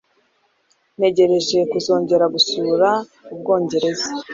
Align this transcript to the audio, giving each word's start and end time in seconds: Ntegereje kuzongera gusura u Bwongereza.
Ntegereje 0.97 1.57
kuzongera 1.71 2.25
gusura 2.35 2.89
u 3.33 3.35
Bwongereza. 3.39 4.07